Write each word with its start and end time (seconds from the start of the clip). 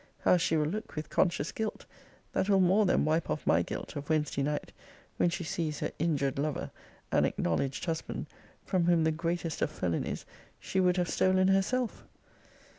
How 0.21 0.35
she 0.37 0.57
will 0.57 0.65
look 0.65 0.95
with 0.95 1.11
conscious 1.11 1.51
guilt, 1.51 1.85
that 2.33 2.49
will 2.49 2.59
more 2.59 2.87
than 2.87 3.05
wipe 3.05 3.29
off 3.29 3.45
my 3.45 3.61
guilt 3.61 3.95
of 3.95 4.09
Wednesday 4.09 4.41
night, 4.41 4.71
when 5.17 5.29
she 5.29 5.43
sees 5.43 5.79
her 5.81 5.91
injured 5.99 6.39
lover, 6.39 6.71
and 7.11 7.23
acknowledged 7.23 7.85
husband, 7.85 8.25
from 8.65 8.85
whom, 8.85 9.03
the 9.03 9.11
greatest 9.11 9.61
of 9.61 9.69
felonies, 9.69 10.25
she 10.59 10.79
would 10.79 10.97
have 10.97 11.07
stolen 11.07 11.49
herself. 11.49 12.03